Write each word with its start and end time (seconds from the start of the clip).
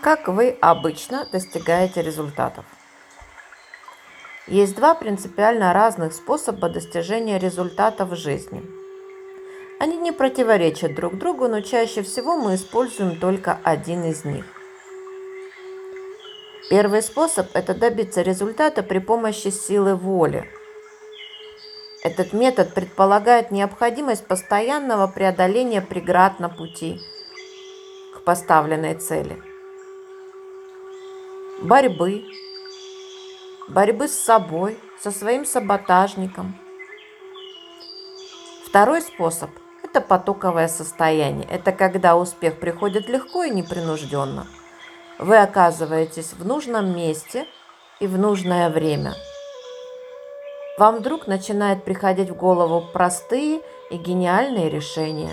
Как 0.00 0.28
вы 0.28 0.56
обычно 0.60 1.26
достигаете 1.32 2.02
результатов? 2.02 2.64
Есть 4.46 4.76
два 4.76 4.94
принципиально 4.94 5.72
разных 5.72 6.12
способа 6.12 6.68
достижения 6.68 7.36
результата 7.36 8.04
в 8.04 8.14
жизни. 8.14 8.62
Они 9.80 9.96
не 9.96 10.12
противоречат 10.12 10.94
друг 10.94 11.18
другу, 11.18 11.48
но 11.48 11.62
чаще 11.62 12.02
всего 12.02 12.36
мы 12.36 12.54
используем 12.54 13.18
только 13.18 13.58
один 13.64 14.04
из 14.04 14.24
них. 14.24 14.44
Первый 16.70 17.02
способ– 17.02 17.48
это 17.54 17.74
добиться 17.74 18.22
результата 18.22 18.84
при 18.84 19.00
помощи 19.00 19.48
силы 19.48 19.96
воли. 19.96 20.48
Этот 22.04 22.32
метод 22.32 22.72
предполагает 22.72 23.50
необходимость 23.50 24.26
постоянного 24.26 25.08
преодоления 25.08 25.82
преград 25.82 26.38
на 26.38 26.48
пути 26.48 27.00
к 28.14 28.20
поставленной 28.20 28.94
цели– 28.94 29.42
борьбы, 31.60 32.24
борьбы 33.68 34.08
с 34.08 34.14
собой, 34.14 34.78
со 35.00 35.10
своим 35.10 35.44
саботажником. 35.44 36.56
Второй 38.66 39.00
способ– 39.00 39.50
это 39.82 40.00
потоковое 40.00 40.68
состояние. 40.68 41.48
Это 41.50 41.72
когда 41.72 42.16
успех 42.16 42.58
приходит 42.58 43.08
легко 43.08 43.44
и 43.44 43.50
непринужденно. 43.50 44.46
Вы 45.18 45.38
оказываетесь 45.38 46.32
в 46.32 46.46
нужном 46.46 46.94
месте 46.96 47.46
и 47.98 48.06
в 48.06 48.18
нужное 48.18 48.70
время. 48.70 49.14
Вам 50.78 50.96
вдруг 50.96 51.26
начинает 51.26 51.84
приходить 51.84 52.30
в 52.30 52.36
голову 52.36 52.86
простые 52.92 53.62
и 53.90 53.96
гениальные 53.96 54.68
решения, 54.68 55.32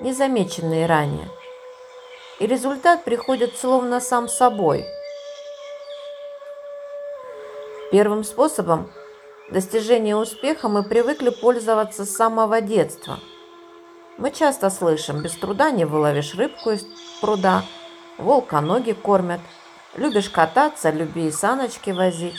незамеченные 0.00 0.86
ранее. 0.86 1.28
И 2.40 2.46
результат 2.46 3.04
приходит 3.04 3.56
словно 3.56 4.00
сам 4.00 4.28
собой– 4.28 4.84
Первым 7.90 8.22
способом 8.22 8.90
достижения 9.50 10.14
успеха 10.14 10.68
мы 10.68 10.82
привыкли 10.82 11.30
пользоваться 11.30 12.04
с 12.04 12.14
самого 12.14 12.60
детства. 12.60 13.18
Мы 14.18 14.30
часто 14.30 14.68
слышим 14.68 15.22
«без 15.22 15.32
труда 15.36 15.70
не 15.70 15.86
выловишь 15.86 16.34
рыбку 16.34 16.72
из 16.72 16.86
пруда», 17.22 17.64
«волка 18.18 18.60
ноги 18.60 18.92
кормят», 18.92 19.40
«любишь 19.96 20.28
кататься, 20.28 20.90
люби 20.90 21.28
и 21.28 21.32
саночки 21.32 21.90
возить» 21.90 22.36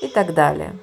и 0.00 0.08
так 0.08 0.32
далее. 0.32 0.74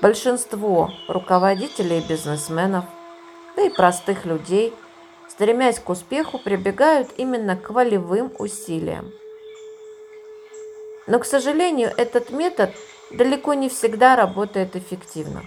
Большинство 0.00 0.90
руководителей 1.08 1.98
и 1.98 2.08
бизнесменов, 2.08 2.86
да 3.54 3.62
и 3.62 3.68
простых 3.68 4.24
людей, 4.24 4.72
стремясь 5.28 5.78
к 5.78 5.90
успеху, 5.90 6.38
прибегают 6.38 7.10
именно 7.18 7.54
к 7.54 7.68
волевым 7.68 8.32
усилиям– 8.38 9.12
но, 11.06 11.18
к 11.18 11.24
сожалению, 11.24 11.92
этот 11.96 12.30
метод 12.30 12.70
далеко 13.10 13.54
не 13.54 13.68
всегда 13.68 14.16
работает 14.16 14.76
эффективно. 14.76 15.42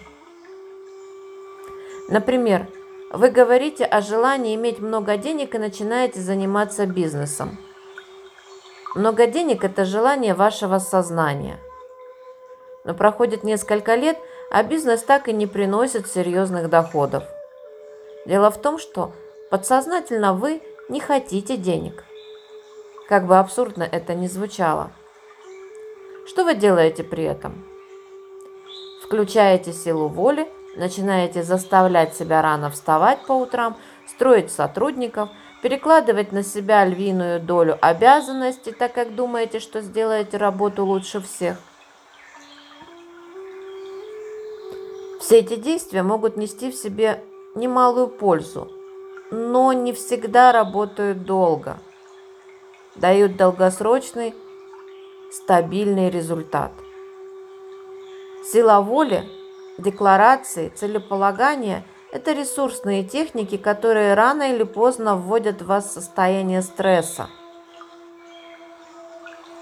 Например, 2.09 2.67
вы 3.11 3.29
говорите 3.29 3.85
о 3.85 4.01
желании 4.01 4.55
иметь 4.55 4.79
много 4.79 5.17
денег 5.17 5.55
и 5.55 5.59
начинаете 5.59 6.19
заниматься 6.19 6.85
бизнесом. 6.85 7.57
Много 8.93 9.27
денег– 9.27 9.63
это 9.63 9.85
желание 9.85 10.33
вашего 10.33 10.79
сознания. 10.79 11.59
Но 12.83 12.93
проходит 12.93 13.43
несколько 13.43 13.95
лет, 13.95 14.17
а 14.51 14.61
бизнес 14.63 15.01
так 15.03 15.27
и 15.27 15.33
не 15.33 15.47
приносит 15.47 16.07
серьезных 16.07 16.69
доходов. 16.69 17.23
Дело 18.25 18.51
в 18.51 18.61
том, 18.61 18.77
что 18.77 19.11
подсознательно 19.49 20.33
вы 20.33 20.61
не 20.87 20.99
хотите 20.99 21.57
денег. 21.57 22.03
Как 23.09 23.25
бы 23.25 23.37
абсурдно 23.37 23.83
это 23.83 24.13
ни 24.13 24.27
звучало– 24.27 24.91
что 26.25 26.43
вы 26.43 26.55
делаете 26.55 27.03
при 27.03 27.23
этом? 27.23 27.63
Включаете 29.03 29.71
силу 29.71 30.07
воли, 30.07 30.47
начинаете 30.75 31.43
заставлять 31.43 32.15
себя 32.15 32.41
рано 32.41 32.69
вставать 32.69 33.19
по 33.25 33.33
утрам, 33.33 33.77
строить 34.07 34.51
сотрудников, 34.51 35.29
перекладывать 35.61 36.31
на 36.31 36.43
себя 36.43 36.85
львиную 36.85 37.39
долю 37.39 37.77
обязанностей, 37.81 38.71
так 38.71 38.93
как 38.93 39.15
думаете, 39.15 39.59
что 39.59 39.81
сделаете 39.81 40.37
работу 40.37 40.85
лучше 40.85 41.21
всех. 41.21 41.57
Все 45.19 45.39
эти 45.39 45.55
действия 45.55 46.03
могут 46.03 46.37
нести 46.37 46.71
в 46.71 46.75
себе 46.75 47.23
немалую 47.55 48.07
пользу, 48.07 48.71
но 49.31 49.73
не 49.73 49.91
всегда 49.93 50.51
работают 50.51 51.23
долго, 51.23 51.77
дают 52.95 53.35
долгосрочный 53.35 54.35
стабильный 55.35 56.09
результат. 56.09 56.71
Сила 58.51 58.79
воли, 58.79 59.23
декларации, 59.77 60.69
целеполагания– 60.69 61.83
это 62.13 62.31
ресурсные 62.31 63.03
техники, 63.03 63.57
которые 63.57 64.13
рано 64.13 64.53
или 64.53 64.63
поздно 64.63 65.17
вводят 65.17 65.61
вас 65.61 65.87
в 65.87 65.91
состояние 65.91 66.61
стресса. 66.61 67.27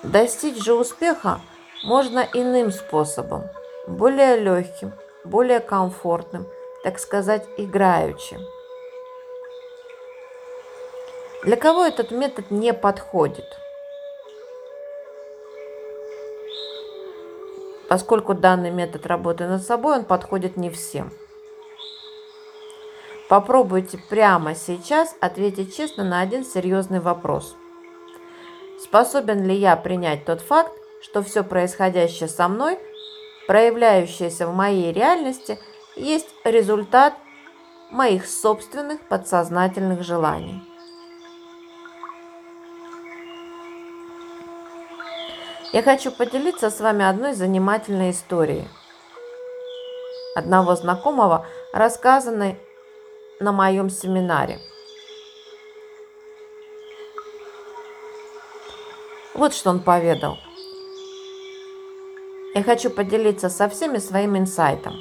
Достичь 0.03 0.63
же 0.63 0.73
успеха 0.73 1.41
можно 1.83 2.19
иным 2.33 2.71
способом, 2.71 3.43
более 3.87 4.39
легким, 4.39 4.91
более 5.23 5.59
комфортным, 5.59 6.45
так 6.83 6.99
сказать, 6.99 7.47
играючим. 7.57 8.41
Для 11.43 11.55
кого 11.55 11.83
этот 11.83 12.11
метод 12.11 12.51
не 12.51 12.73
подходит– 12.73 13.45
поскольку 17.93 18.33
данный 18.33 18.71
метод 18.71 19.05
работы 19.05 19.45
над 19.45 19.61
собой, 19.61 19.97
он 19.97 20.05
подходит 20.05 20.57
не 20.57 20.71
всем. 20.71 21.13
Попробуйте 23.29 23.99
прямо 24.09 24.55
сейчас 24.55 25.15
ответить 25.21 25.77
честно 25.77 26.03
на 26.03 26.19
один 26.19 26.43
серьезный 26.43 26.99
вопрос. 26.99 27.55
Способен 28.79 29.45
ли 29.45 29.53
я 29.53 29.75
принять 29.75 30.25
тот 30.25 30.41
факт, 30.41 30.71
что 31.03 31.21
все 31.21 31.43
происходящее 31.43 32.29
со 32.29 32.47
мной, 32.47 32.79
проявляющееся 33.45 34.47
в 34.47 34.55
моей 34.55 34.91
реальности, 34.91 35.59
есть 35.95 36.33
результат 36.43 37.13
моих 37.91 38.25
собственных 38.25 39.01
подсознательных 39.01 40.01
желаний? 40.01 40.63
Я 45.73 45.81
хочу 45.81 46.11
поделиться 46.11 46.69
с 46.69 46.79
вами 46.79 47.03
одной 47.03 47.33
занимательной 47.33 48.11
историей. 48.11 48.67
Одного 50.35 50.75
знакомого, 50.75 51.47
рассказанной 51.73 52.59
на 53.39 53.51
моем 53.51 53.89
семинаре. 53.89 54.59
Вот 59.33 59.55
что 59.55 59.71
он 59.71 59.79
поведал. 59.79 60.37
Я 62.53 62.61
хочу 62.61 62.91
поделиться 62.91 63.49
со 63.49 63.67
всеми 63.67 63.97
своим 63.97 64.37
инсайтом. 64.37 64.93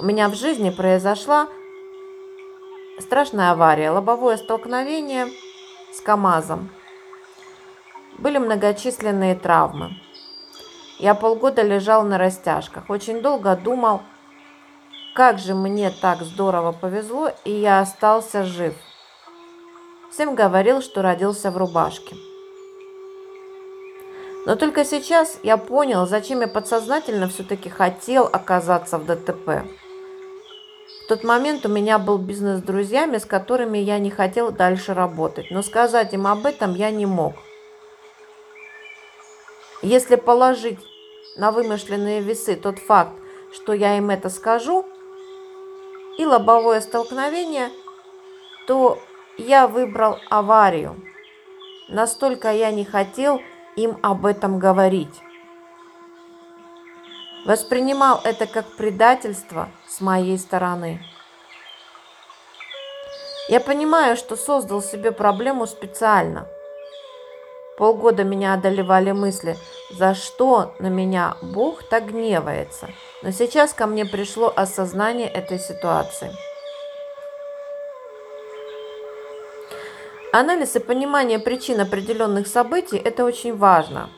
У 0.00 0.04
меня 0.04 0.28
в 0.28 0.34
жизни 0.34 0.70
произошла 0.70 1.46
страшная 2.98 3.52
авария, 3.52 3.92
лобовое 3.92 4.38
столкновение 4.38 5.28
с 5.92 6.00
КАМАЗом. 6.00 6.70
Были 8.18 8.38
многочисленные 8.38 9.36
травмы. 9.36 10.00
Я 10.98 11.14
полгода 11.14 11.62
лежал 11.62 12.04
на 12.04 12.16
растяжках, 12.16 12.88
очень 12.88 13.20
долго 13.20 13.54
думал, 13.54 14.00
как 15.14 15.38
же 15.38 15.54
мне 15.54 15.90
так 15.90 16.22
здорово 16.22 16.72
повезло, 16.72 17.30
и 17.44 17.50
я 17.50 17.80
остался 17.80 18.44
жив. 18.44 18.74
Всем 20.10 20.34
говорил, 20.34 20.80
что 20.80 21.02
родился 21.02 21.50
в 21.50 21.58
рубашке. 21.58 22.16
Но 24.46 24.56
только 24.56 24.84
сейчас 24.84 25.38
я 25.42 25.56
понял, 25.56 26.06
зачем 26.06 26.40
я 26.40 26.48
подсознательно 26.48 27.28
все-таки 27.28 27.68
хотел 27.68 28.24
оказаться 28.24 28.96
в 28.96 29.04
ДТП. 29.04 29.66
В 31.04 31.08
тот 31.08 31.24
момент 31.24 31.66
у 31.66 31.68
меня 31.68 31.98
был 31.98 32.16
бизнес 32.16 32.60
с 32.60 32.62
друзьями, 32.62 33.18
с 33.18 33.24
которыми 33.24 33.78
я 33.78 33.98
не 33.98 34.10
хотел 34.10 34.50
дальше 34.50 34.94
работать, 34.94 35.50
но 35.50 35.62
сказать 35.62 36.14
им 36.14 36.26
об 36.26 36.46
этом 36.46 36.74
я 36.74 36.90
не 36.90 37.06
мог. 37.06 37.34
Если 39.86 40.16
положить 40.16 40.80
на 41.36 41.52
вымышленные 41.52 42.20
весы 42.20 42.56
тот 42.56 42.80
факт, 42.80 43.12
что 43.52 43.72
я 43.72 43.96
им 43.96 44.10
это 44.10 44.30
скажу, 44.30 44.84
и 46.18 46.26
лобовое 46.26 46.80
столкновение, 46.80 47.70
то 48.66 48.98
я 49.38 49.68
выбрал 49.68 50.18
аварию. 50.28 51.00
Настолько 51.88 52.52
я 52.52 52.72
не 52.72 52.84
хотел 52.84 53.40
им 53.76 53.96
об 54.02 54.26
этом 54.26 54.58
говорить. 54.58 55.22
Воспринимал 57.44 58.20
это 58.24 58.48
как 58.48 58.66
предательство 58.76 59.68
с 59.86 60.00
моей 60.00 60.36
стороны. 60.36 61.00
Я 63.48 63.60
понимаю, 63.60 64.16
что 64.16 64.34
создал 64.34 64.82
себе 64.82 65.12
проблему 65.12 65.64
специально. 65.68 66.48
Полгода 67.78 68.24
меня 68.24 68.54
одолевали 68.54 69.12
мысли, 69.12 69.56
за 69.90 70.14
что 70.14 70.74
на 70.78 70.88
меня 70.88 71.36
Бог 71.42 71.82
так 71.84 72.06
гневается. 72.06 72.90
Но 73.22 73.30
сейчас 73.30 73.72
ко 73.72 73.86
мне 73.86 74.04
пришло 74.04 74.52
осознание 74.54 75.28
этой 75.28 75.58
ситуации. 75.58 76.30
Анализ 80.32 80.76
и 80.76 80.80
понимание 80.80 81.38
причин 81.38 81.80
определенных 81.80 82.46
событий– 82.46 82.96
это 83.04 83.24
очень 83.24 83.56
важно. 83.56 84.10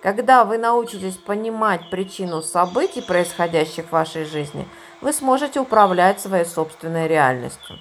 Когда 0.00 0.44
вы 0.44 0.58
научитесь 0.58 1.16
понимать 1.16 1.90
причину 1.90 2.40
событий, 2.40 3.02
происходящих 3.02 3.86
в 3.86 3.92
вашей 3.92 4.24
жизни, 4.24 4.66
вы 5.00 5.12
сможете 5.12 5.60
управлять 5.60 6.20
своей 6.20 6.44
собственной 6.44 7.08
реальностью. 7.08 7.76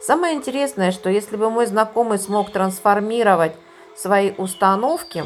Самое 0.00 0.34
интересное, 0.34 0.92
что 0.92 1.10
если 1.10 1.36
бы 1.36 1.50
мой 1.50 1.66
знакомый 1.66 2.18
смог 2.18 2.52
трансформировать 2.52 3.54
свои 4.00 4.32
установки, 4.38 5.24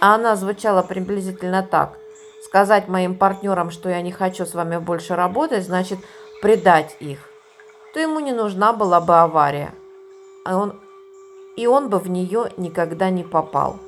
а 0.00 0.14
она 0.14 0.36
звучала 0.36 0.82
приблизительно 0.82 1.62
так, 1.62 1.98
сказать 2.44 2.88
моим 2.88 3.16
партнерам, 3.16 3.70
что 3.70 3.88
я 3.88 4.02
не 4.02 4.12
хочу 4.12 4.44
с 4.44 4.52
вами 4.52 4.76
больше 4.76 5.16
работать, 5.16 5.64
значит 5.64 5.98
предать 6.42 6.94
их, 7.00 7.18
то 7.94 8.00
ему 8.00 8.20
не 8.20 8.32
нужна 8.32 8.74
была 8.74 9.00
бы 9.00 9.18
авария, 9.18 9.72
а 10.44 10.58
он, 10.58 10.78
и 11.56 11.66
он 11.66 11.88
бы 11.88 11.98
в 11.98 12.10
нее 12.10 12.52
никогда 12.58 13.08
не 13.08 13.24
попал. 13.24 13.78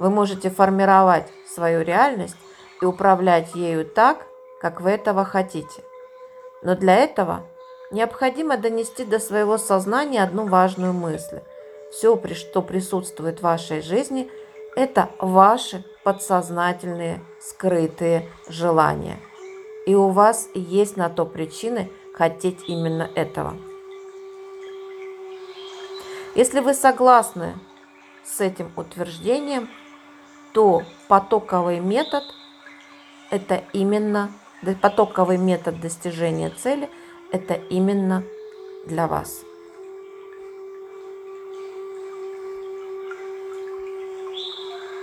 Вы 0.00 0.10
можете 0.10 0.50
формировать 0.50 1.28
свою 1.46 1.82
реальность 1.82 2.36
и 2.80 2.84
управлять 2.84 3.54
ею 3.54 3.84
так, 3.84 4.26
как 4.60 4.80
вы 4.80 4.90
этого 4.90 5.24
хотите. 5.24 5.82
Но 6.62 6.74
для 6.74 6.96
этого 6.96 7.44
необходимо 7.90 8.56
донести 8.56 9.04
до 9.04 9.18
своего 9.18 9.58
сознания 9.58 10.22
одну 10.22 10.46
важную 10.46 10.92
мысль. 10.92 11.40
Все, 11.90 12.20
что 12.34 12.62
присутствует 12.62 13.38
в 13.38 13.42
вашей 13.42 13.80
жизни, 13.80 14.30
это 14.76 15.10
ваши 15.18 15.84
подсознательные 16.04 17.24
скрытые 17.40 18.28
желания. 18.48 19.18
И 19.86 19.94
у 19.94 20.08
вас 20.08 20.48
есть 20.54 20.96
на 20.96 21.08
то 21.08 21.24
причины 21.24 21.90
хотеть 22.14 22.68
именно 22.68 23.10
этого. 23.14 23.56
Если 26.34 26.60
вы 26.60 26.74
согласны 26.74 27.54
с 28.22 28.40
этим 28.40 28.70
утверждением, 28.76 29.70
то 30.52 30.82
потоковый 31.08 31.80
метод– 31.80 32.22
это 33.30 33.64
именно 33.72 34.30
потоковый 34.82 35.38
метод 35.38 35.80
достижения 35.80 36.50
цели– 36.50 36.90
это 37.30 37.54
именно 37.68 38.24
для 38.86 39.06
вас. 39.06 39.47